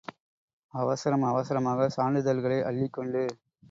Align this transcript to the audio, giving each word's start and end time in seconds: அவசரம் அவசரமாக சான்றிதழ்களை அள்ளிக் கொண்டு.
அவசரம் 0.73 1.23
அவசரமாக 1.23 1.89
சான்றிதழ்களை 1.97 2.61
அள்ளிக் 2.63 2.93
கொண்டு. 2.93 3.23